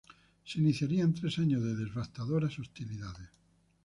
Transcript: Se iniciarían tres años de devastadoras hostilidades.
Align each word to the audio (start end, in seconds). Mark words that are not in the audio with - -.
Se 0.43 0.57
iniciarían 0.59 1.13
tres 1.13 1.37
años 1.37 1.61
de 1.63 1.75
devastadoras 1.75 2.57
hostilidades. 2.57 3.29